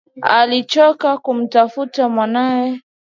[0.37, 2.69] Alichoka kumtafuta mwanawe